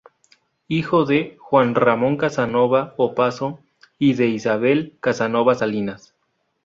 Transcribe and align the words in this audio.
Hijo 0.67 1.05
de 1.05 1.37
Juan 1.39 1.75
Ramón 1.75 2.17
Casanova 2.17 2.95
Opazo 2.97 3.59
y 3.99 4.15
de 4.15 4.29
Isabel 4.29 4.97
Casanova 4.99 5.53
Salinas. 5.53 6.15